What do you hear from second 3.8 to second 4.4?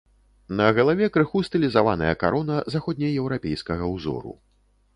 ўзору.